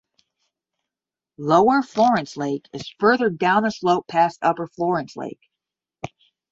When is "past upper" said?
4.07-4.65